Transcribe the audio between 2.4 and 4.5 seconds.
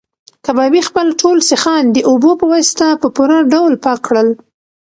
واسطه په پوره ډول پاک کړل.